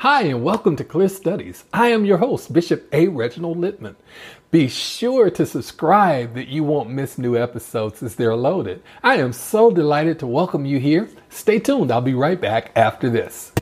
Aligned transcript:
Hi, 0.00 0.22
and 0.22 0.42
welcome 0.42 0.76
to 0.76 0.84
Clear 0.84 1.10
Studies. 1.10 1.64
I 1.74 1.88
am 1.88 2.06
your 2.06 2.16
host, 2.16 2.54
Bishop 2.54 2.88
A. 2.90 3.08
Reginald 3.08 3.58
Littman. 3.58 3.96
Be 4.50 4.66
sure 4.66 5.28
to 5.28 5.44
subscribe 5.44 6.32
that 6.36 6.48
you 6.48 6.64
won't 6.64 6.88
miss 6.88 7.18
new 7.18 7.36
episodes 7.36 8.02
as 8.02 8.14
they're 8.14 8.34
loaded. 8.34 8.82
I 9.02 9.16
am 9.16 9.34
so 9.34 9.70
delighted 9.70 10.18
to 10.20 10.26
welcome 10.26 10.64
you 10.64 10.78
here. 10.78 11.10
Stay 11.28 11.58
tuned, 11.58 11.92
I'll 11.92 12.00
be 12.00 12.14
right 12.14 12.40
back 12.40 12.72
after 12.76 13.10
this. 13.10 13.52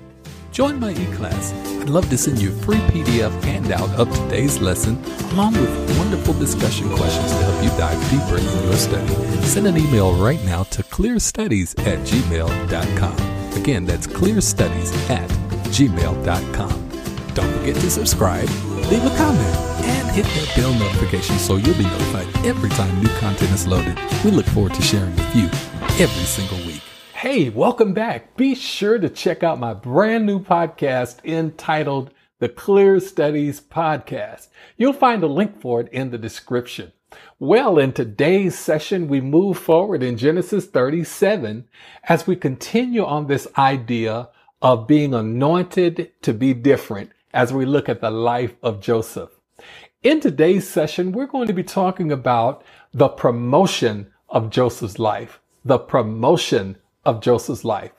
Join 0.52 0.78
my 0.78 0.92
e-class. 0.92 1.52
I'd 1.80 1.90
love 1.90 2.08
to 2.08 2.16
send 2.16 2.40
you 2.40 2.50
a 2.50 2.62
free 2.62 2.78
PDF 2.92 3.32
handout 3.42 3.90
of 3.98 4.08
today's 4.14 4.60
lesson, 4.60 4.96
along 5.32 5.54
with 5.54 5.98
wonderful 5.98 6.34
discussion 6.34 6.88
questions 6.90 7.32
to 7.32 7.38
help 7.38 7.64
you 7.64 7.70
dive 7.70 8.10
deeper 8.12 8.38
in 8.38 8.64
your 8.64 8.74
study. 8.74 9.42
Send 9.42 9.66
an 9.66 9.76
email 9.76 10.14
right 10.14 10.44
now 10.44 10.62
to 10.62 10.84
clearstudies 10.84 11.76
at 11.84 11.98
gmail.com. 12.06 13.60
Again, 13.60 13.84
that's 13.86 14.06
clearstudies 14.06 15.10
at 15.10 15.47
gmail.com. 15.68 16.88
Don't 17.34 17.52
forget 17.58 17.76
to 17.76 17.90
subscribe, 17.90 18.48
leave 18.90 19.04
a 19.04 19.16
comment, 19.16 19.56
and 19.84 20.10
hit 20.10 20.24
that 20.24 20.52
bell 20.56 20.72
notification 20.74 21.38
so 21.38 21.56
you'll 21.56 21.76
be 21.76 21.84
notified 21.84 22.26
every 22.44 22.70
time 22.70 23.02
new 23.02 23.08
content 23.18 23.50
is 23.52 23.66
loaded. 23.66 23.98
We 24.24 24.30
look 24.30 24.46
forward 24.46 24.74
to 24.74 24.82
sharing 24.82 25.14
with 25.14 25.36
you 25.36 25.46
every 26.02 26.24
single 26.24 26.58
week. 26.66 26.82
Hey, 27.14 27.48
welcome 27.50 27.94
back. 27.94 28.36
Be 28.36 28.54
sure 28.54 28.98
to 28.98 29.08
check 29.08 29.42
out 29.42 29.58
my 29.58 29.74
brand 29.74 30.24
new 30.24 30.38
podcast 30.40 31.24
entitled 31.24 32.12
The 32.38 32.48
Clear 32.48 33.00
Studies 33.00 33.60
Podcast. 33.60 34.48
You'll 34.76 34.92
find 34.92 35.22
a 35.22 35.26
link 35.26 35.60
for 35.60 35.80
it 35.80 35.92
in 35.92 36.10
the 36.10 36.18
description. 36.18 36.92
Well, 37.38 37.78
in 37.78 37.92
today's 37.92 38.58
session, 38.58 39.08
we 39.08 39.20
move 39.20 39.58
forward 39.58 40.02
in 40.02 40.16
Genesis 40.16 40.66
37 40.66 41.66
as 42.04 42.26
we 42.26 42.36
continue 42.36 43.04
on 43.04 43.26
this 43.26 43.48
idea 43.56 44.28
of 44.60 44.86
being 44.86 45.14
anointed 45.14 46.12
to 46.22 46.32
be 46.32 46.54
different 46.54 47.10
as 47.32 47.52
we 47.52 47.64
look 47.64 47.88
at 47.88 48.00
the 48.00 48.10
life 48.10 48.54
of 48.62 48.80
Joseph. 48.80 49.30
In 50.02 50.20
today's 50.20 50.68
session, 50.68 51.12
we're 51.12 51.26
going 51.26 51.48
to 51.48 51.52
be 51.52 51.64
talking 51.64 52.10
about 52.12 52.64
the 52.92 53.08
promotion 53.08 54.12
of 54.28 54.50
Joseph's 54.50 54.98
life, 54.98 55.40
the 55.64 55.78
promotion 55.78 56.76
of 57.04 57.20
Joseph's 57.20 57.64
life. 57.64 57.92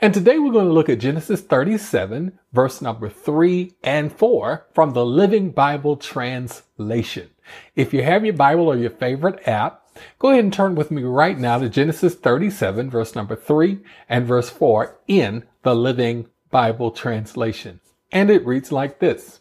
And 0.00 0.14
today 0.14 0.38
we're 0.38 0.52
going 0.52 0.66
to 0.66 0.72
look 0.72 0.88
at 0.88 1.00
Genesis 1.00 1.40
37, 1.40 2.38
verse 2.52 2.80
number 2.80 3.08
3 3.08 3.72
and 3.82 4.12
4 4.12 4.66
from 4.72 4.92
the 4.92 5.04
Living 5.04 5.50
Bible 5.50 5.96
Translation. 5.96 7.30
If 7.74 7.92
you 7.92 8.02
have 8.02 8.24
your 8.24 8.34
Bible 8.34 8.68
or 8.68 8.76
your 8.76 8.90
favorite 8.90 9.46
app, 9.48 9.88
go 10.18 10.30
ahead 10.30 10.44
and 10.44 10.52
turn 10.52 10.74
with 10.74 10.90
me 10.90 11.02
right 11.02 11.38
now 11.38 11.58
to 11.58 11.68
Genesis 11.68 12.14
37, 12.14 12.90
verse 12.90 13.14
number 13.14 13.36
3 13.36 13.80
and 14.08 14.26
verse 14.26 14.48
4 14.50 14.98
in 15.08 15.44
the 15.64 15.74
Living 15.74 16.28
Bible 16.50 16.92
Translation. 16.92 17.80
And 18.12 18.30
it 18.30 18.46
reads 18.46 18.70
like 18.70 19.00
this. 19.00 19.40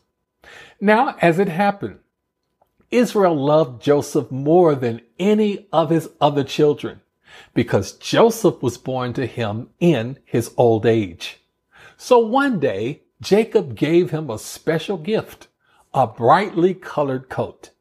Now, 0.82 1.16
as 1.22 1.38
it 1.38 1.50
happened, 1.50 2.00
Israel 2.90 3.36
loved 3.36 3.82
Joseph 3.82 4.32
more 4.32 4.76
than 4.76 5.02
any 5.20 5.68
of 5.72 5.90
his 5.90 6.10
other 6.20 6.44
children 6.44 7.02
because 7.54 7.94
Joseph 7.94 8.62
was 8.62 8.78
born 8.78 9.14
to 9.14 9.26
him 9.26 9.70
in 9.80 10.18
his 10.26 10.54
old 10.58 10.86
age. 10.86 11.40
So 11.98 12.20
one 12.20 12.60
day, 12.60 13.04
Jacob 13.22 13.76
gave 13.76 14.12
him 14.12 14.30
a 14.30 14.40
special 14.40 14.98
gift, 14.98 15.48
a 15.94 16.06
brightly 16.08 16.74
colored 16.74 17.30
coat. 17.30 17.72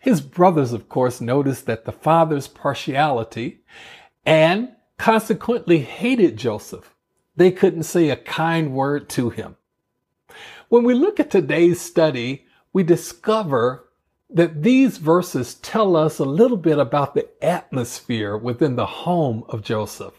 His 0.00 0.20
brothers, 0.20 0.72
of 0.72 0.88
course, 0.88 1.20
noticed 1.20 1.66
that 1.66 1.84
the 1.84 1.92
father's 1.92 2.48
partiality 2.48 3.60
and 4.24 4.70
consequently 4.98 5.80
hated 5.80 6.36
Joseph. 6.36 6.95
They 7.36 7.52
couldn't 7.52 7.84
say 7.84 8.10
a 8.10 8.16
kind 8.16 8.72
word 8.72 9.08
to 9.10 9.30
him. 9.30 9.56
When 10.68 10.84
we 10.84 10.94
look 10.94 11.20
at 11.20 11.30
today's 11.30 11.80
study, 11.80 12.46
we 12.72 12.82
discover 12.82 13.88
that 14.28 14.62
these 14.62 14.96
verses 14.96 15.54
tell 15.54 15.94
us 15.96 16.18
a 16.18 16.24
little 16.24 16.56
bit 16.56 16.78
about 16.78 17.14
the 17.14 17.28
atmosphere 17.42 18.36
within 18.36 18.76
the 18.76 18.86
home 18.86 19.44
of 19.48 19.62
Joseph. 19.62 20.14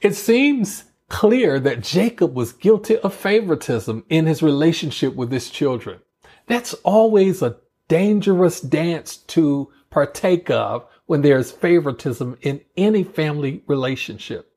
It 0.00 0.14
seems 0.14 0.84
clear 1.08 1.58
that 1.60 1.82
Jacob 1.82 2.34
was 2.34 2.52
guilty 2.52 2.96
of 2.98 3.14
favoritism 3.14 4.04
in 4.08 4.26
his 4.26 4.42
relationship 4.42 5.14
with 5.14 5.30
his 5.30 5.50
children. 5.50 6.00
That's 6.46 6.74
always 6.84 7.42
a 7.42 7.56
dangerous 7.88 8.60
dance 8.60 9.16
to 9.16 9.70
partake 9.90 10.50
of 10.50 10.86
when 11.06 11.22
there's 11.22 11.50
favoritism 11.50 12.36
in 12.42 12.60
any 12.76 13.02
family 13.02 13.62
relationship. 13.66 14.52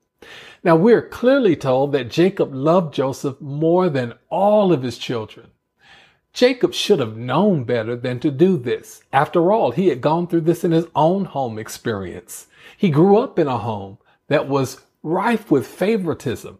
Now 0.63 0.75
we're 0.75 1.07
clearly 1.07 1.55
told 1.55 1.91
that 1.91 2.09
Jacob 2.11 2.53
loved 2.53 2.93
Joseph 2.93 3.39
more 3.41 3.89
than 3.89 4.13
all 4.29 4.71
of 4.71 4.83
his 4.83 4.97
children. 4.97 5.51
Jacob 6.33 6.73
should 6.73 6.99
have 6.99 7.17
known 7.17 7.63
better 7.63 7.95
than 7.95 8.19
to 8.21 8.31
do 8.31 8.57
this. 8.57 9.03
After 9.11 9.51
all, 9.51 9.71
he 9.71 9.87
had 9.87 10.01
gone 10.01 10.27
through 10.27 10.41
this 10.41 10.63
in 10.63 10.71
his 10.71 10.85
own 10.95 11.25
home 11.25 11.59
experience. 11.59 12.47
He 12.77 12.89
grew 12.89 13.17
up 13.17 13.37
in 13.37 13.47
a 13.47 13.57
home 13.57 13.97
that 14.27 14.47
was 14.47 14.81
rife 15.03 15.51
with 15.51 15.67
favoritism. 15.67 16.59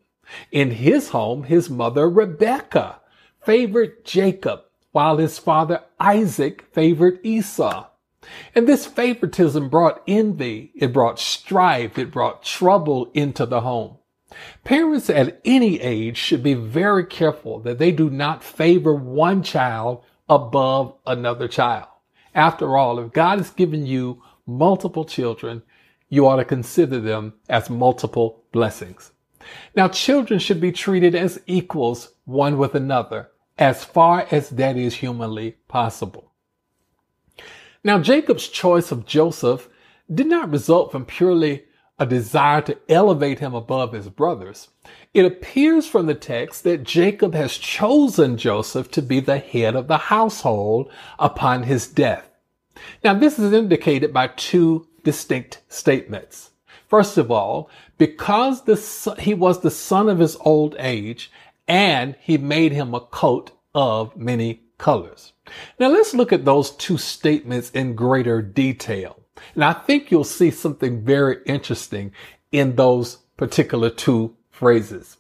In 0.52 0.72
his 0.72 1.10
home, 1.10 1.44
his 1.44 1.70
mother, 1.70 2.10
Rebecca, 2.10 3.00
favored 3.42 4.04
Jacob, 4.04 4.62
while 4.92 5.18
his 5.18 5.40
father, 5.40 5.84
Isaac, 6.00 6.64
favored 6.74 7.20
Esau. 7.24 7.88
And 8.54 8.68
this 8.68 8.86
favoritism 8.86 9.70
brought 9.70 10.02
envy, 10.08 10.72
it 10.76 10.94
brought 10.94 11.20
strife, 11.20 11.98
it 11.98 12.12
brought 12.12 12.44
trouble 12.44 13.12
into 13.14 13.46
the 13.46 13.62
home. 13.62 13.98
Parents 14.64 15.10
at 15.10 15.42
any 15.44 15.82
age 15.82 16.18
should 16.18 16.44
be 16.44 16.54
very 16.54 17.06
careful 17.06 17.60
that 17.62 17.80
they 17.80 17.92
do 17.92 18.10
not 18.10 18.44
favor 18.44 18.94
one 18.94 19.44
child 19.44 20.04
above 20.30 20.96
another 21.06 21.48
child. 21.48 21.88
After 22.34 22.78
all, 22.78 23.00
if 23.00 23.12
God 23.12 23.40
has 23.40 23.50
given 23.50 23.86
you 23.86 24.22
multiple 24.46 25.04
children, 25.04 25.64
you 26.08 26.28
ought 26.28 26.38
to 26.38 26.46
consider 26.46 27.00
them 27.00 27.34
as 27.50 27.70
multiple 27.70 28.44
blessings. 28.52 29.12
Now, 29.76 29.88
children 29.88 30.40
should 30.40 30.62
be 30.62 30.72
treated 30.72 31.16
as 31.16 31.42
equals 31.48 32.14
one 32.26 32.58
with 32.58 32.76
another 32.76 33.32
as 33.58 33.84
far 33.84 34.28
as 34.32 34.50
that 34.52 34.78
is 34.78 34.96
humanly 34.96 35.58
possible. 35.68 36.31
Now, 37.84 38.00
Jacob's 38.00 38.48
choice 38.48 38.92
of 38.92 39.06
Joseph 39.06 39.68
did 40.14 40.28
not 40.28 40.52
result 40.52 40.92
from 40.92 41.06
purely 41.06 41.64
a 41.98 42.06
desire 42.06 42.62
to 42.62 42.78
elevate 42.90 43.40
him 43.40 43.54
above 43.54 43.94
his 43.94 44.10
brothers. 44.10 44.70
It 45.14 45.26
appears 45.26 45.88
from 45.88 46.06
the 46.06 46.16
text 46.16 46.64
that 46.64 46.84
Jacob 46.84 47.34
has 47.34 47.58
chosen 47.58 48.38
Joseph 48.38 48.90
to 48.92 49.02
be 49.02 49.20
the 49.20 49.38
head 49.38 49.76
of 49.76 49.88
the 49.88 49.98
household 49.98 50.92
upon 51.20 51.64
his 51.64 51.88
death. 51.88 52.28
Now, 53.04 53.14
this 53.14 53.38
is 53.38 53.54
indicated 53.54 54.14
by 54.14 54.28
two 54.28 54.88
distinct 55.04 55.62
statements. 55.68 56.52
First 56.88 57.18
of 57.18 57.32
all, 57.32 57.70
because 57.98 58.64
the, 58.64 59.16
he 59.20 59.34
was 59.34 59.62
the 59.62 59.72
son 59.72 60.10
of 60.10 60.20
his 60.20 60.36
old 60.42 60.76
age 60.80 61.32
and 61.68 62.16
he 62.20 62.38
made 62.38 62.72
him 62.72 62.94
a 62.94 63.00
coat 63.00 63.52
of 63.74 64.18
many 64.18 64.62
colors. 64.82 65.34
Now 65.80 65.90
let's 65.90 66.14
look 66.14 66.34
at 66.34 66.44
those 66.44 66.72
two 66.72 66.98
statements 66.98 67.70
in 67.70 67.96
greater 67.96 68.42
detail. 68.42 69.22
And 69.56 69.64
I 69.64 69.74
think 69.74 70.12
you'll 70.12 70.24
see 70.24 70.52
something 70.52 71.06
very 71.06 71.38
interesting 71.46 72.12
in 72.52 72.76
those 72.76 73.18
particular 73.38 73.90
two 73.90 74.36
phrases. 74.50 75.18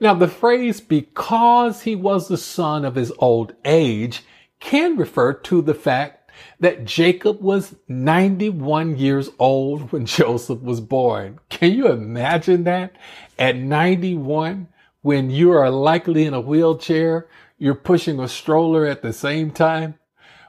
Now, 0.00 0.14
the 0.14 0.28
phrase 0.28 0.80
because 0.80 1.82
he 1.82 1.94
was 1.94 2.28
the 2.28 2.36
son 2.36 2.84
of 2.84 2.94
his 2.94 3.12
old 3.18 3.54
age 3.64 4.22
can 4.60 4.96
refer 4.96 5.32
to 5.32 5.62
the 5.62 5.74
fact 5.74 6.30
that 6.60 6.84
Jacob 6.84 7.40
was 7.40 7.74
91 7.88 8.96
years 8.96 9.30
old 9.38 9.92
when 9.92 10.06
Joseph 10.18 10.60
was 10.60 10.80
born. 10.80 11.38
Can 11.48 11.72
you 11.72 11.88
imagine 11.88 12.64
that? 12.64 12.96
At 13.38 13.56
91, 13.56 14.68
when 15.02 15.30
you 15.30 15.52
are 15.52 15.70
likely 15.70 16.24
in 16.26 16.34
a 16.34 16.40
wheelchair, 16.40 17.28
you're 17.58 17.74
pushing 17.74 18.20
a 18.20 18.28
stroller 18.28 18.86
at 18.86 19.02
the 19.02 19.12
same 19.12 19.50
time? 19.50 19.96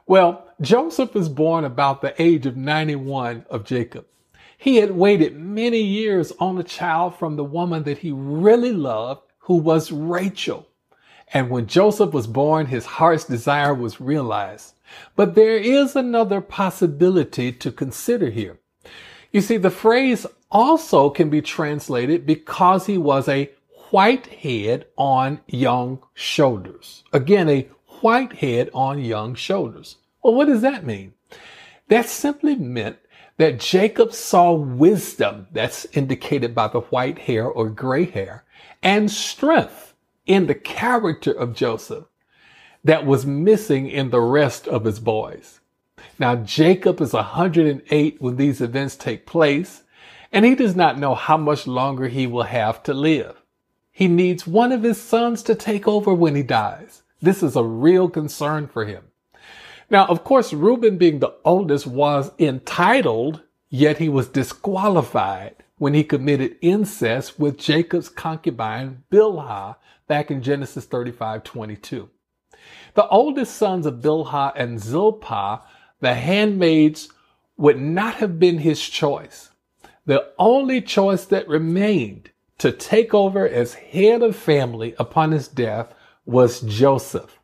Well, 0.05 0.47
Joseph 0.61 1.13
was 1.13 1.29
born 1.29 1.65
about 1.65 2.01
the 2.01 2.19
age 2.21 2.45
of 2.45 2.57
91 2.57 3.45
of 3.49 3.65
Jacob. 3.65 4.05
He 4.57 4.77
had 4.77 4.91
waited 4.91 5.37
many 5.37 5.81
years 5.81 6.33
on 6.39 6.57
a 6.57 6.63
child 6.63 7.15
from 7.15 7.35
the 7.35 7.43
woman 7.43 7.83
that 7.83 7.99
he 7.99 8.11
really 8.11 8.73
loved, 8.73 9.21
who 9.39 9.55
was 9.55 9.91
Rachel. 9.91 10.67
And 11.31 11.49
when 11.49 11.67
Joseph 11.67 12.11
was 12.11 12.27
born, 12.27 12.65
his 12.65 12.85
heart's 12.85 13.23
desire 13.23 13.73
was 13.73 14.01
realized. 14.01 14.73
But 15.15 15.35
there 15.35 15.57
is 15.57 15.95
another 15.95 16.41
possibility 16.41 17.51
to 17.53 17.71
consider 17.71 18.29
here. 18.29 18.59
You 19.31 19.41
see, 19.41 19.57
the 19.57 19.69
phrase 19.69 20.25
also 20.51 21.09
can 21.09 21.29
be 21.29 21.41
translated 21.41 22.25
because 22.25 22.87
he 22.87 22.97
was 22.97 23.29
a 23.29 23.51
white 23.91 24.27
head 24.27 24.87
on 24.97 25.41
young 25.47 26.03
shoulders. 26.13 27.03
Again, 27.13 27.49
a 27.49 27.69
white 28.01 28.33
head 28.33 28.69
on 28.73 29.03
young 29.03 29.35
shoulders. 29.35 29.97
Well, 30.23 30.35
what 30.35 30.47
does 30.47 30.61
that 30.61 30.85
mean? 30.85 31.13
That 31.87 32.07
simply 32.07 32.55
meant 32.55 32.97
that 33.37 33.59
Jacob 33.59 34.13
saw 34.13 34.53
wisdom, 34.53 35.47
that's 35.51 35.85
indicated 35.93 36.53
by 36.53 36.67
the 36.67 36.81
white 36.81 37.19
hair 37.19 37.47
or 37.47 37.69
gray 37.69 38.05
hair, 38.05 38.43
and 38.83 39.09
strength, 39.09 39.89
in 40.29 40.45
the 40.45 40.55
character 40.55 41.31
of 41.31 41.55
Joseph 41.55 42.05
that 42.83 43.05
was 43.05 43.25
missing 43.25 43.89
in 43.89 44.11
the 44.11 44.21
rest 44.21 44.67
of 44.67 44.85
his 44.85 44.99
boys. 44.99 45.59
Now, 46.19 46.35
Jacob 46.35 47.01
is 47.01 47.13
108 47.13 48.21
when 48.21 48.37
these 48.37 48.61
events 48.61 48.95
take 48.95 49.25
place, 49.25 49.83
and 50.31 50.45
he 50.45 50.53
does 50.53 50.75
not 50.75 50.99
know 50.99 51.15
how 51.15 51.35
much 51.35 51.65
longer 51.65 52.07
he 52.07 52.27
will 52.27 52.43
have 52.43 52.83
to 52.83 52.93
live. 52.93 53.38
He 53.99 54.07
needs 54.07 54.47
one 54.47 54.71
of 54.71 54.83
his 54.83 54.97
sons 54.97 55.43
to 55.43 55.53
take 55.53 55.85
over 55.85 56.13
when 56.13 56.33
he 56.33 56.41
dies. 56.41 57.01
This 57.21 57.43
is 57.43 57.57
a 57.57 57.63
real 57.65 58.07
concern 58.07 58.69
for 58.69 58.85
him. 58.85 59.03
Now, 59.89 60.05
of 60.05 60.23
course, 60.23 60.53
Reuben 60.53 60.97
being 60.97 61.19
the 61.19 61.35
oldest 61.43 61.85
was 61.85 62.31
entitled, 62.39 63.41
yet 63.69 63.97
he 63.97 64.07
was 64.07 64.29
disqualified 64.29 65.65
when 65.79 65.93
he 65.93 66.05
committed 66.05 66.55
incest 66.61 67.41
with 67.41 67.57
Jacob's 67.57 68.07
concubine 68.07 69.03
Bilhah 69.11 69.75
back 70.07 70.31
in 70.31 70.41
Genesis 70.41 70.85
35, 70.85 71.43
22. 71.43 72.09
The 72.93 73.07
oldest 73.09 73.57
sons 73.57 73.85
of 73.85 73.95
Bilhah 73.95 74.53
and 74.55 74.79
Zilpah, 74.79 75.59
the 75.99 76.13
handmaids, 76.13 77.09
would 77.57 77.81
not 77.81 78.15
have 78.15 78.39
been 78.39 78.59
his 78.59 78.79
choice. 78.79 79.49
The 80.05 80.31
only 80.39 80.79
choice 80.79 81.25
that 81.25 81.49
remained 81.49 82.29
to 82.59 82.71
take 82.71 83.13
over 83.13 83.47
as 83.47 83.73
head 83.73 84.21
of 84.21 84.35
family 84.35 84.93
upon 84.99 85.31
his 85.31 85.47
death 85.47 85.93
was 86.25 86.61
Joseph, 86.61 87.39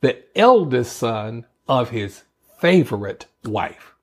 the 0.00 0.22
eldest 0.38 0.96
son 0.96 1.46
of 1.66 1.90
his 1.90 2.22
favorite 2.60 3.26
wife. 3.44 3.94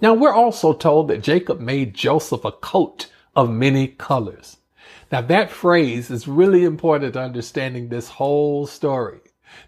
Now 0.00 0.14
we're 0.14 0.34
also 0.34 0.72
told 0.72 1.08
that 1.08 1.22
Jacob 1.22 1.60
made 1.60 1.94
Joseph 1.94 2.44
a 2.44 2.52
coat 2.52 3.10
of 3.34 3.50
many 3.50 3.88
colors. 3.88 4.58
Now 5.10 5.22
that 5.22 5.50
phrase 5.50 6.10
is 6.10 6.28
really 6.28 6.64
important 6.64 7.14
to 7.14 7.20
understanding 7.20 7.88
this 7.88 8.08
whole 8.08 8.66
story 8.66 9.20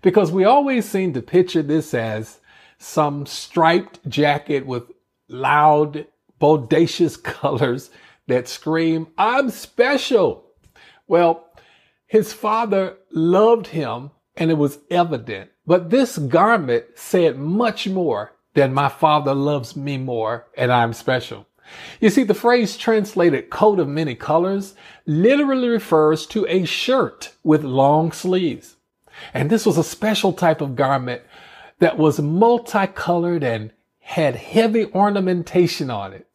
because 0.02 0.30
we 0.30 0.44
always 0.44 0.88
seem 0.88 1.12
to 1.14 1.22
picture 1.22 1.62
this 1.62 1.94
as 1.94 2.40
some 2.78 3.26
striped 3.26 4.06
jacket 4.08 4.66
with 4.66 4.90
loud, 5.28 6.06
bodacious 6.40 7.22
colors 7.22 7.90
that 8.30 8.48
scream, 8.48 9.08
I'm 9.16 9.50
special. 9.50 10.46
Well, 11.06 11.46
his 12.06 12.32
father 12.32 12.96
loved 13.10 13.68
him 13.68 14.10
and 14.36 14.50
it 14.50 14.58
was 14.58 14.78
evident, 14.90 15.50
but 15.66 15.90
this 15.90 16.18
garment 16.18 16.86
said 16.94 17.38
much 17.38 17.88
more 17.88 18.32
than 18.54 18.74
my 18.74 18.88
father 18.88 19.34
loves 19.34 19.76
me 19.76 19.98
more 19.98 20.46
and 20.56 20.72
I'm 20.72 20.92
special. 20.92 21.46
You 22.00 22.10
see, 22.10 22.24
the 22.24 22.34
phrase 22.34 22.76
translated 22.76 23.50
coat 23.50 23.78
of 23.78 23.88
many 23.88 24.14
colors 24.14 24.74
literally 25.06 25.68
refers 25.68 26.26
to 26.26 26.46
a 26.48 26.64
shirt 26.64 27.32
with 27.44 27.62
long 27.62 28.10
sleeves. 28.12 28.76
And 29.32 29.50
this 29.50 29.66
was 29.66 29.78
a 29.78 29.84
special 29.84 30.32
type 30.32 30.60
of 30.60 30.76
garment 30.76 31.22
that 31.78 31.98
was 31.98 32.20
multicolored 32.20 33.44
and 33.44 33.72
had 34.00 34.34
heavy 34.34 34.86
ornamentation 34.86 35.90
on 35.90 36.12
it. 36.12 36.26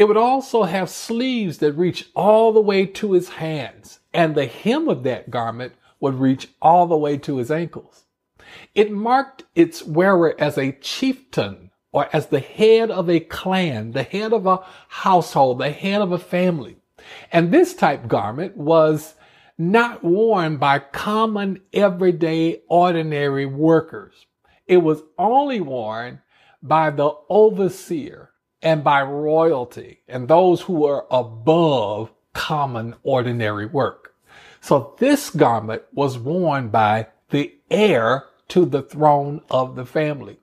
It 0.00 0.08
would 0.08 0.16
also 0.16 0.62
have 0.62 0.88
sleeves 0.88 1.58
that 1.58 1.74
reached 1.74 2.08
all 2.16 2.54
the 2.54 2.60
way 2.62 2.86
to 2.86 3.12
his 3.12 3.28
hands, 3.28 4.00
and 4.14 4.34
the 4.34 4.46
hem 4.46 4.88
of 4.88 5.02
that 5.02 5.30
garment 5.30 5.74
would 6.00 6.14
reach 6.14 6.48
all 6.62 6.86
the 6.86 6.96
way 6.96 7.18
to 7.18 7.36
his 7.36 7.50
ankles. 7.50 8.04
It 8.74 8.90
marked 8.90 9.44
its 9.54 9.84
wearer 9.84 10.34
as 10.38 10.56
a 10.56 10.72
chieftain 10.72 11.70
or 11.92 12.08
as 12.14 12.28
the 12.28 12.40
head 12.40 12.90
of 12.90 13.10
a 13.10 13.20
clan, 13.20 13.90
the 13.90 14.02
head 14.02 14.32
of 14.32 14.46
a 14.46 14.60
household, 14.88 15.58
the 15.58 15.70
head 15.70 16.00
of 16.00 16.12
a 16.12 16.18
family. 16.18 16.78
And 17.30 17.52
this 17.52 17.74
type 17.74 18.08
garment 18.08 18.56
was 18.56 19.16
not 19.58 20.02
worn 20.02 20.56
by 20.56 20.78
common, 20.78 21.60
everyday, 21.74 22.62
ordinary 22.68 23.44
workers. 23.44 24.14
It 24.66 24.78
was 24.78 25.02
only 25.18 25.60
worn 25.60 26.22
by 26.62 26.88
the 26.88 27.12
overseer 27.28 28.29
and 28.62 28.84
by 28.84 29.02
royalty 29.02 30.00
and 30.08 30.28
those 30.28 30.62
who 30.62 30.84
are 30.86 31.06
above 31.10 32.12
common, 32.32 32.94
ordinary 33.02 33.66
work. 33.66 34.14
So 34.60 34.94
this 34.98 35.30
garment 35.30 35.82
was 35.92 36.18
worn 36.18 36.68
by 36.68 37.08
the 37.30 37.54
heir 37.70 38.24
to 38.48 38.64
the 38.64 38.82
throne 38.82 39.40
of 39.50 39.76
the 39.76 39.86
family. 39.86 40.38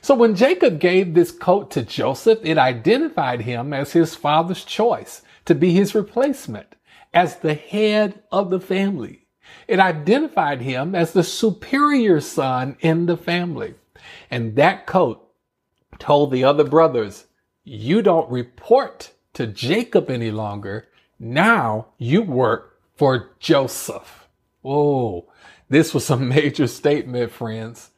So 0.00 0.14
when 0.14 0.34
Jacob 0.34 0.80
gave 0.80 1.14
this 1.14 1.30
coat 1.30 1.70
to 1.72 1.82
Joseph, 1.82 2.40
it 2.42 2.58
identified 2.58 3.42
him 3.42 3.72
as 3.72 3.92
his 3.92 4.14
father's 4.14 4.64
choice 4.64 5.22
to 5.44 5.54
be 5.54 5.72
his 5.72 5.94
replacement 5.94 6.74
as 7.14 7.36
the 7.36 7.54
head 7.54 8.22
of 8.30 8.50
the 8.50 8.60
family. 8.60 9.26
It 9.68 9.80
identified 9.80 10.60
him 10.62 10.94
as 10.94 11.12
the 11.12 11.24
superior 11.24 12.20
son 12.20 12.76
in 12.80 13.06
the 13.06 13.16
family. 13.16 13.74
And 14.30 14.56
that 14.56 14.86
coat 14.86 15.28
told 15.98 16.30
the 16.30 16.44
other 16.44 16.64
brothers, 16.64 17.26
you 17.64 18.02
don't 18.02 18.30
report 18.30 19.12
to 19.34 19.46
Jacob 19.46 20.10
any 20.10 20.30
longer. 20.30 20.88
Now 21.18 21.88
you 21.98 22.22
work 22.22 22.78
for 22.96 23.30
Joseph. 23.38 24.28
Whoa, 24.62 25.26
this 25.68 25.94
was 25.94 26.10
a 26.10 26.16
major 26.36 26.66
statement, 26.66 27.32
friends. 27.32 27.90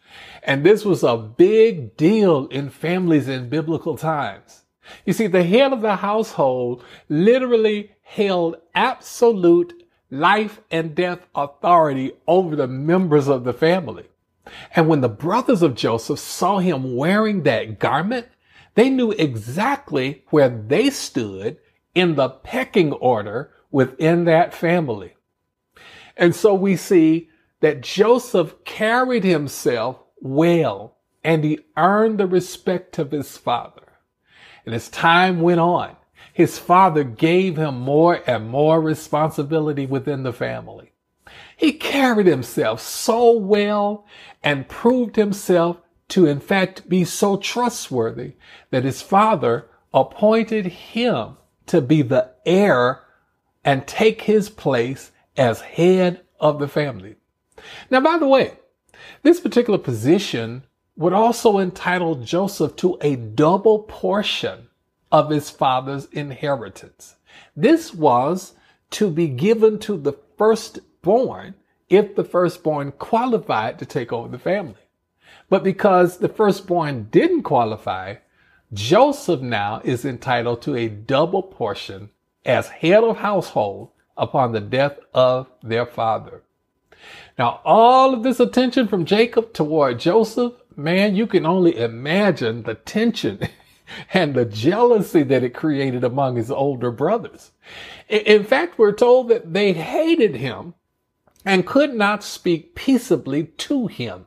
And 0.43 0.64
this 0.64 0.84
was 0.84 1.02
a 1.02 1.16
big 1.16 1.96
deal 1.96 2.46
in 2.46 2.70
families 2.70 3.28
in 3.28 3.49
biblical 3.49 3.96
times. 3.96 4.62
You 5.06 5.12
see, 5.12 5.26
the 5.26 5.43
head 5.43 5.72
of 5.72 5.81
the 5.81 5.96
household 5.96 6.84
literally 7.08 7.93
held 8.02 8.56
absolute 8.75 9.82
life 10.10 10.60
and 10.70 10.94
death 10.94 11.20
authority 11.34 12.12
over 12.28 12.55
the 12.55 12.69
members 12.69 13.28
of 13.28 13.44
the 13.44 13.55
family. 13.55 14.05
And 14.76 14.88
when 14.88 15.00
the 15.00 15.08
brothers 15.08 15.62
of 15.62 15.75
Joseph 15.75 16.19
saw 16.19 16.58
him 16.58 16.96
wearing 16.96 17.43
that 17.43 17.78
garment, 17.78 18.28
they 18.75 18.91
knew 18.91 19.12
exactly 19.12 20.25
where 20.31 20.49
they 20.49 20.91
stood 20.91 21.59
in 21.94 22.17
the 22.17 22.29
pecking 22.29 22.93
order 22.93 23.53
within 23.71 24.25
that 24.25 24.55
family. 24.55 25.15
And 26.17 26.35
so 26.35 26.55
we 26.55 26.76
see 26.76 27.29
that 27.61 27.81
Joseph 27.81 28.65
carried 28.65 29.25
himself 29.25 29.99
well 30.21 30.99
and 31.23 31.44
he 31.44 31.61
earned 31.76 32.19
the 32.19 32.26
respect 32.26 32.99
of 32.99 33.11
his 33.11 33.37
father. 33.37 33.93
And 34.67 34.75
as 34.75 34.88
time 34.88 35.41
went 35.41 35.61
on, 35.61 35.97
his 36.32 36.59
father 36.59 37.05
gave 37.05 37.56
him 37.56 37.81
more 37.81 38.20
and 38.27 38.49
more 38.49 38.81
responsibility 38.81 39.87
within 39.87 40.23
the 40.25 40.32
family. 40.32 40.93
He 41.56 41.73
carried 41.73 42.27
himself 42.27 42.81
so 42.81 43.32
well 43.32 44.06
and 44.43 44.69
proved 44.69 45.17
himself 45.17 45.79
to 46.08 46.27
in 46.27 46.41
fact 46.41 46.89
be 46.89 47.05
so 47.05 47.37
trustworthy 47.37 48.34
that 48.70 48.84
his 48.84 49.03
father 49.03 49.69
appointed 49.93 50.67
him 50.67 51.37
to 51.67 51.81
be 51.81 52.03
the 52.03 52.31
heir 52.44 53.01
and 53.65 53.87
take 53.87 54.23
his 54.23 54.51
place 54.51 55.13
as 55.37 55.61
head 55.61 56.20
of 56.39 56.58
the 56.58 56.69
family. 56.69 57.17
Now, 57.91 58.01
by 58.01 58.19
the 58.19 58.29
way, 58.29 58.58
this 59.23 59.41
particular 59.41 59.79
position 59.79 60.65
would 60.96 61.13
also 61.13 61.58
entitle 61.58 62.17
Joseph 62.17 62.77
to 62.77 62.99
a 63.01 63.17
double 63.17 63.81
portion 63.81 64.69
of 65.11 65.31
his 65.31 65.51
father's 65.51 66.06
inheritance. 66.06 67.17
This 67.56 67.94
was 67.94 68.55
to 68.91 69.11
be 69.11 69.29
given 69.29 69.79
to 69.81 69.96
the 69.96 70.13
firstborn 70.37 71.55
if 71.89 72.15
the 72.15 72.25
firstborn 72.25 72.93
qualified 72.93 73.79
to 73.79 73.87
take 73.87 74.13
over 74.13 74.29
the 74.29 74.39
family. 74.39 74.77
But 75.48 75.62
because 75.62 76.19
the 76.19 76.29
firstborn 76.29 77.08
didn't 77.10 77.43
qualify, 77.43 78.17
Joseph 78.72 79.41
now 79.41 79.81
is 79.84 80.05
entitled 80.05 80.62
to 80.62 80.74
a 80.74 80.88
double 80.88 81.43
portion 81.43 82.10
as 82.44 82.69
head 82.69 83.05
of 83.05 83.19
household 83.19 83.91
upon 84.17 84.53
the 84.53 84.60
death 84.60 84.98
of 85.12 85.48
their 85.62 85.86
father. 85.86 86.43
Now, 87.38 87.60
all 87.64 88.14
of 88.14 88.22
this 88.22 88.41
attention 88.41 88.88
from 88.88 89.05
Jacob 89.05 89.53
toward 89.53 90.00
Joseph, 90.00 90.55
man, 90.76 91.17
you 91.17 91.26
can 91.26 91.44
only 91.44 91.76
imagine 91.76 92.62
the 92.62 92.74
tension 92.74 93.41
and 94.12 94.34
the 94.34 94.44
jealousy 94.44 95.22
that 95.24 95.43
it 95.43 95.55
created 95.55 96.05
among 96.05 96.36
his 96.36 96.50
older 96.50 96.91
brothers. 96.91 97.50
In 98.08 98.44
fact, 98.44 98.79
we're 98.79 98.93
told 98.93 99.29
that 99.29 99.53
they 99.53 99.72
hated 99.72 100.36
him 100.36 100.74
and 101.44 101.67
could 101.67 101.94
not 101.94 102.24
speak 102.24 102.74
peaceably 102.74 103.44
to 103.44 103.86
him. 103.86 104.26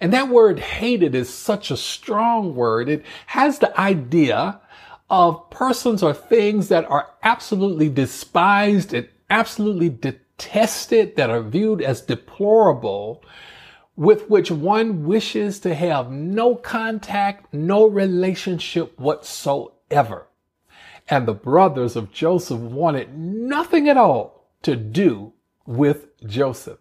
And 0.00 0.12
that 0.12 0.28
word 0.28 0.58
hated 0.58 1.14
is 1.14 1.32
such 1.32 1.70
a 1.70 1.76
strong 1.76 2.54
word. 2.54 2.88
It 2.88 3.04
has 3.26 3.58
the 3.58 3.78
idea 3.78 4.60
of 5.08 5.48
persons 5.50 6.02
or 6.02 6.12
things 6.12 6.68
that 6.68 6.84
are 6.90 7.10
absolutely 7.22 7.88
despised 7.88 8.92
and 8.92 9.08
absolutely 9.30 9.88
detested, 9.88 11.16
that 11.16 11.30
are 11.30 11.42
viewed 11.42 11.80
as 11.80 12.00
deplorable, 12.00 13.24
with 13.96 14.28
which 14.28 14.50
one 14.50 15.06
wishes 15.06 15.58
to 15.60 15.74
have 15.74 16.10
no 16.10 16.54
contact, 16.54 17.52
no 17.54 17.86
relationship 17.86 18.98
whatsoever. 18.98 20.26
And 21.08 21.26
the 21.26 21.34
brothers 21.34 21.96
of 21.96 22.12
Joseph 22.12 22.58
wanted 22.58 23.16
nothing 23.16 23.88
at 23.88 23.96
all 23.96 24.48
to 24.62 24.76
do 24.76 25.32
with 25.64 26.08
Joseph. 26.26 26.78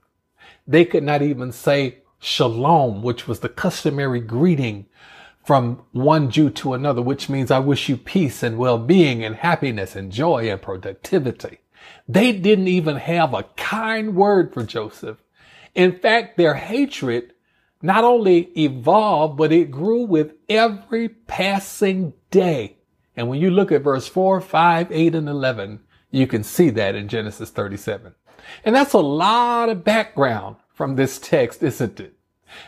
They 0.67 0.83
could 0.83 1.03
not 1.03 1.21
even 1.21 1.51
say 1.51 1.99
shalom, 2.19 3.01
which 3.01 3.27
was 3.27 3.39
the 3.39 3.49
customary 3.49 4.19
greeting 4.19 4.85
from 5.43 5.83
one 5.91 6.31
Jew 6.31 6.49
to 6.49 6.73
another, 6.73 7.01
which 7.01 7.29
means 7.29 7.51
I 7.51 7.59
wish 7.59 7.87
you 7.87 7.97
peace 7.97 8.41
and 8.41 8.57
well-being 8.57 9.23
and 9.23 9.35
happiness 9.35 9.95
and 9.95 10.11
joy 10.11 10.49
and 10.49 10.61
productivity. 10.61 11.59
They 12.07 12.31
didn't 12.31 12.67
even 12.67 12.97
have 12.97 13.33
a 13.33 13.43
kind 13.55 14.15
word 14.15 14.53
for 14.53 14.63
Joseph. 14.63 15.17
In 15.75 15.99
fact, 15.99 16.37
their 16.37 16.55
hatred 16.55 17.33
not 17.81 18.03
only 18.03 18.49
evolved, 18.57 19.37
but 19.37 19.51
it 19.51 19.69
grew 19.69 20.03
with 20.03 20.33
every 20.49 21.09
passing 21.09 22.13
day. 22.31 22.77
And 23.15 23.29
when 23.29 23.39
you 23.39 23.51
look 23.51 23.71
at 23.71 23.83
verse 23.83 24.07
4, 24.07 24.41
5, 24.41 24.91
8, 24.91 25.15
and 25.15 25.29
11, 25.29 25.79
you 26.09 26.25
can 26.25 26.43
see 26.43 26.71
that 26.71 26.95
in 26.95 27.07
Genesis 27.07 27.51
37. 27.51 28.15
And 28.63 28.75
that's 28.75 28.93
a 28.93 28.99
lot 28.99 29.69
of 29.69 29.83
background 29.83 30.55
from 30.75 30.95
this 30.95 31.17
text, 31.17 31.63
isn't 31.63 31.99
it? 31.99 32.13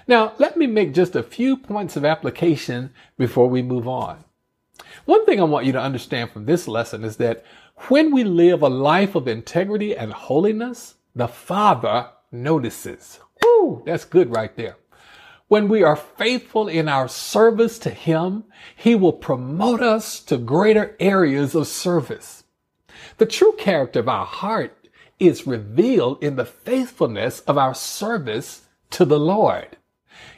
Now, 0.07 0.33
let 0.39 0.57
me 0.57 0.65
make 0.65 0.93
just 0.93 1.15
a 1.15 1.23
few 1.23 1.55
points 1.55 1.95
of 1.95 2.03
application 2.03 2.91
before 3.17 3.47
we 3.47 3.61
move 3.61 3.87
on. 3.87 4.23
One 5.05 5.25
thing 5.25 5.39
I 5.39 5.43
want 5.43 5.65
you 5.65 5.71
to 5.73 5.81
understand 5.81 6.31
from 6.31 6.45
this 6.45 6.67
lesson 6.67 7.03
is 7.03 7.17
that 7.17 7.45
when 7.89 8.11
we 8.11 8.23
live 8.23 8.61
a 8.61 8.69
life 8.69 9.13
of 9.13 9.27
integrity 9.27 9.95
and 9.95 10.11
holiness, 10.11 10.95
the 11.15 11.27
Father 11.27 12.09
notices. 12.31 13.19
Woo, 13.43 13.83
that's 13.85 14.05
good 14.05 14.31
right 14.31 14.55
there. 14.55 14.77
When 15.47 15.67
we 15.67 15.83
are 15.83 15.95
faithful 15.95 16.67
in 16.67 16.89
our 16.89 17.07
service 17.07 17.79
to 17.79 17.89
Him, 17.89 18.43
He 18.75 18.95
will 18.95 19.13
promote 19.13 19.81
us 19.81 20.19
to 20.21 20.37
greater 20.37 20.95
areas 20.99 21.55
of 21.55 21.67
service. 21.67 22.43
The 23.17 23.25
true 23.25 23.53
character 23.57 23.99
of 23.99 24.09
our 24.09 24.25
heart 24.25 24.76
is 25.19 25.47
revealed 25.47 26.23
in 26.23 26.35
the 26.35 26.45
faithfulness 26.45 27.39
of 27.41 27.57
our 27.57 27.73
service 27.73 28.63
to 28.91 29.05
the 29.05 29.19
Lord. 29.19 29.77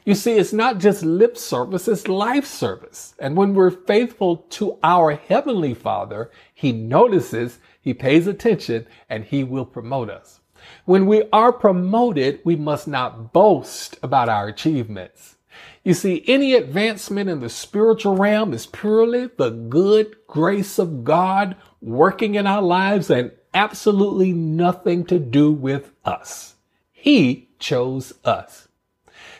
You 0.05 0.15
see, 0.15 0.33
it's 0.33 0.53
not 0.53 0.79
just 0.79 1.03
lip 1.03 1.37
service, 1.37 1.87
it's 1.87 2.07
life 2.07 2.45
service. 2.45 3.13
And 3.19 3.35
when 3.35 3.53
we're 3.53 3.69
faithful 3.69 4.37
to 4.51 4.79
our 4.83 5.13
Heavenly 5.13 5.73
Father, 5.73 6.31
He 6.53 6.71
notices, 6.71 7.59
He 7.81 7.93
pays 7.93 8.25
attention, 8.25 8.87
and 9.09 9.25
He 9.25 9.43
will 9.43 9.65
promote 9.65 10.09
us. 10.09 10.39
When 10.85 11.05
we 11.05 11.23
are 11.31 11.53
promoted, 11.53 12.41
we 12.43 12.55
must 12.55 12.87
not 12.87 13.33
boast 13.33 13.97
about 14.03 14.29
our 14.29 14.47
achievements. 14.47 15.37
You 15.83 15.93
see, 15.93 16.23
any 16.27 16.53
advancement 16.53 17.29
in 17.29 17.39
the 17.39 17.49
spiritual 17.49 18.15
realm 18.15 18.53
is 18.53 18.65
purely 18.65 19.27
the 19.37 19.49
good 19.49 20.15
grace 20.27 20.77
of 20.77 21.03
God 21.03 21.55
working 21.81 22.35
in 22.35 22.45
our 22.45 22.61
lives 22.61 23.09
and 23.09 23.31
absolutely 23.53 24.33
nothing 24.33 25.05
to 25.05 25.19
do 25.19 25.51
with 25.51 25.91
us. 26.05 26.55
He 26.91 27.49
chose 27.59 28.13
us. 28.23 28.67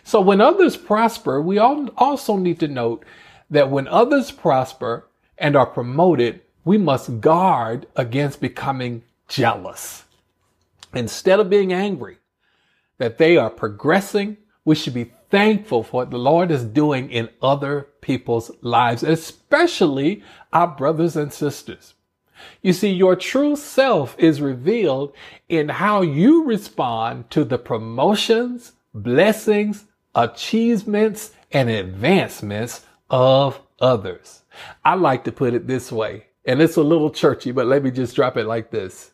So 0.03 0.21
when 0.21 0.41
others 0.41 0.77
prosper, 0.77 1.41
we 1.41 1.57
also 1.59 2.37
need 2.37 2.59
to 2.61 2.67
note 2.67 3.05
that 3.49 3.69
when 3.69 3.87
others 3.87 4.31
prosper 4.31 5.07
and 5.37 5.55
are 5.55 5.65
promoted, 5.65 6.41
we 6.65 6.77
must 6.77 7.21
guard 7.21 7.87
against 7.95 8.41
becoming 8.41 9.03
jealous. 9.27 10.03
Instead 10.93 11.39
of 11.39 11.49
being 11.49 11.71
angry 11.71 12.17
that 12.97 13.17
they 13.17 13.37
are 13.37 13.49
progressing, 13.49 14.37
we 14.65 14.75
should 14.75 14.93
be 14.93 15.11
thankful 15.29 15.83
for 15.83 16.01
what 16.01 16.11
the 16.11 16.17
Lord 16.17 16.49
is 16.49 16.63
doing 16.63 17.09
in 17.11 17.29
other 17.41 17.87
people's 18.01 18.51
lives, 18.61 19.03
especially 19.03 20.23
our 20.51 20.67
brothers 20.67 21.15
and 21.15 21.31
sisters. 21.31 21.93
You 22.61 22.73
see, 22.73 22.89
your 22.89 23.15
true 23.15 23.55
self 23.55 24.15
is 24.17 24.41
revealed 24.41 25.13
in 25.47 25.69
how 25.69 26.01
you 26.01 26.43
respond 26.43 27.29
to 27.31 27.43
the 27.43 27.57
promotions, 27.57 28.73
blessings, 28.93 29.85
achievements, 30.15 31.31
and 31.51 31.69
advancements 31.69 32.85
of 33.09 33.59
others. 33.79 34.43
I 34.83 34.95
like 34.95 35.23
to 35.23 35.31
put 35.31 35.53
it 35.53 35.67
this 35.67 35.91
way, 35.91 36.25
and 36.45 36.61
it's 36.61 36.75
a 36.75 36.83
little 36.83 37.09
churchy, 37.09 37.51
but 37.51 37.67
let 37.67 37.83
me 37.83 37.91
just 37.91 38.15
drop 38.15 38.37
it 38.37 38.45
like 38.45 38.71
this. 38.71 39.11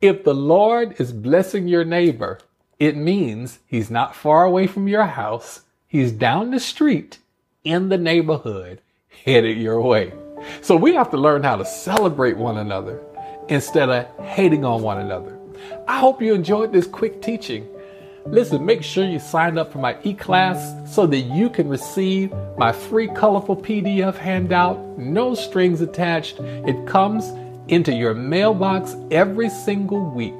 If 0.00 0.24
the 0.24 0.34
Lord 0.34 1.00
is 1.00 1.12
blessing 1.12 1.68
your 1.68 1.84
neighbor, 1.84 2.40
it 2.78 2.96
means 2.96 3.60
he's 3.66 3.90
not 3.90 4.16
far 4.16 4.44
away 4.44 4.66
from 4.66 4.88
your 4.88 5.06
house. 5.06 5.62
He's 5.86 6.10
down 6.10 6.50
the 6.50 6.58
street 6.58 7.18
in 7.62 7.88
the 7.88 7.98
neighborhood 7.98 8.80
headed 9.24 9.58
your 9.58 9.80
way. 9.80 10.12
So 10.60 10.76
we 10.76 10.94
have 10.94 11.10
to 11.10 11.16
learn 11.16 11.42
how 11.42 11.56
to 11.56 11.64
celebrate 11.64 12.36
one 12.36 12.58
another 12.58 13.00
instead 13.48 13.88
of 13.88 14.06
hating 14.24 14.64
on 14.64 14.82
one 14.82 14.98
another. 14.98 15.38
I 15.88 15.98
hope 15.98 16.20
you 16.20 16.34
enjoyed 16.34 16.72
this 16.72 16.86
quick 16.86 17.22
teaching. 17.22 17.68
Listen, 18.26 18.64
make 18.64 18.82
sure 18.84 19.04
you 19.04 19.18
sign 19.18 19.58
up 19.58 19.72
for 19.72 19.78
my 19.78 19.96
e-class 20.04 20.74
so 20.94 21.06
that 21.06 21.18
you 21.18 21.50
can 21.50 21.68
receive 21.68 22.32
my 22.56 22.70
free 22.70 23.08
colorful 23.08 23.56
PDF 23.56 24.16
handout, 24.16 24.78
no 24.96 25.34
strings 25.34 25.80
attached. 25.80 26.38
It 26.38 26.86
comes 26.86 27.32
into 27.68 27.92
your 27.92 28.14
mailbox 28.14 28.94
every 29.10 29.50
single 29.50 30.08
week. 30.10 30.34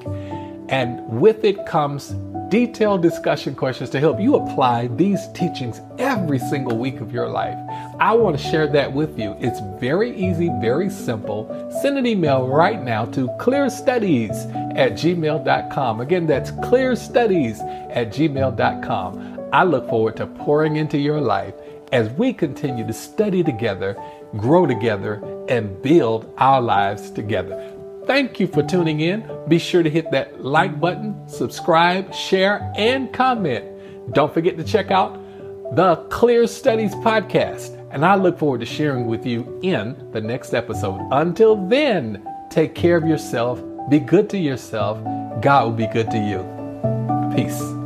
And 0.73 1.07
with 1.21 1.45
it 1.45 1.67
comes 1.67 2.15
detailed 2.49 3.03
discussion 3.03 3.55
questions 3.55 3.91
to 3.91 4.01
help 4.01 4.19
you 4.19 4.37
apply 4.37 4.87
these 4.89 5.29
teachings 5.35 5.81
every 5.99 6.39
single 6.39 6.79
week 6.79 7.01
of 7.01 7.13
your 7.13 7.29
life. 7.29 7.59
I 8.01 8.15
want 8.15 8.39
to 8.39 8.43
share 8.43 8.67
that 8.69 8.93
with 8.93 9.19
you. 9.19 9.37
It's 9.39 9.61
very 9.79 10.17
easy, 10.17 10.51
very 10.61 10.89
simple. 10.89 11.47
Send 11.83 11.99
an 11.99 12.07
email 12.07 12.49
right 12.49 12.83
now 12.83 13.05
to 13.07 13.29
clearstudies 13.39 14.77
at 14.77 14.93
gmail.com. 14.93 16.01
Again, 16.01 16.27
that's 16.27 16.51
clearstudies 16.53 17.61
at 17.95 18.09
gmail.com. 18.09 19.41
I 19.53 19.65
look 19.65 19.89
forward 19.91 20.17
to 20.17 20.27
pouring 20.27 20.77
into 20.77 20.99
your 20.99 21.21
life 21.21 21.55
as 21.93 22.09
we 22.11 22.33
continue 22.33 22.87
to 22.87 22.93
study 22.95 23.45
together, 23.45 23.95
grow 24.39 24.67
together, 24.67 25.23
and 25.49 25.81
build 25.83 26.33
our 26.39 26.63
lives 26.63 27.11
together. 27.11 27.72
Thank 28.13 28.39
you 28.39 28.47
for 28.47 28.63
tuning 28.63 29.01
in. 29.01 29.27
Be 29.49 29.59
sure 29.59 29.83
to 29.83 29.89
hit 29.89 30.11
that 30.11 30.45
like 30.45 30.79
button, 30.79 31.27
subscribe, 31.27 32.13
share, 32.13 32.71
and 32.77 33.11
comment. 33.11 33.65
Don't 34.13 34.35
forget 34.35 34.59
to 34.59 34.65
check 34.65 34.91
out 34.91 35.15
the 35.75 35.97
Clear 36.11 36.47
Studies 36.47 36.95
podcast. 36.97 37.75
And 37.91 38.05
I 38.05 38.17
look 38.17 38.39
forward 38.39 38.61
to 38.61 38.67
sharing 38.67 39.07
with 39.07 39.25
you 39.25 39.59
in 39.63 40.11
the 40.13 40.21
next 40.21 40.53
episode. 40.53 41.01
Until 41.11 41.57
then, 41.69 42.23
take 42.51 42.75
care 42.75 42.99
of 42.99 43.07
yourself, 43.07 43.63
be 43.89 43.99
good 43.99 44.29
to 44.29 44.37
yourself. 44.37 44.99
God 45.41 45.65
will 45.65 45.73
be 45.73 45.87
good 45.87 46.11
to 46.11 46.19
you. 46.19 46.45
Peace. 47.35 47.82